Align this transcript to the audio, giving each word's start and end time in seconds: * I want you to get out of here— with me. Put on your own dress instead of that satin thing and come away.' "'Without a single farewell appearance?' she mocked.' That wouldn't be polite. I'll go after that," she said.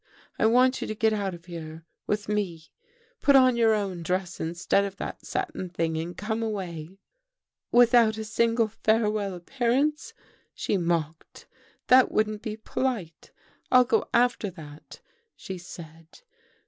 * 0.21 0.39
I 0.39 0.47
want 0.47 0.81
you 0.81 0.87
to 0.87 0.95
get 0.95 1.13
out 1.13 1.35
of 1.35 1.45
here— 1.45 1.85
with 2.07 2.27
me. 2.27 2.71
Put 3.21 3.35
on 3.35 3.55
your 3.55 3.75
own 3.75 4.01
dress 4.01 4.39
instead 4.39 4.83
of 4.83 4.95
that 4.97 5.23
satin 5.23 5.69
thing 5.69 5.95
and 5.95 6.17
come 6.17 6.41
away.' 6.41 6.97
"'Without 7.71 8.17
a 8.17 8.23
single 8.23 8.67
farewell 8.67 9.35
appearance?' 9.35 10.15
she 10.55 10.75
mocked.' 10.75 11.45
That 11.89 12.11
wouldn't 12.11 12.41
be 12.41 12.57
polite. 12.57 13.31
I'll 13.71 13.85
go 13.85 14.09
after 14.11 14.49
that," 14.49 15.01
she 15.35 15.59
said. 15.59 16.07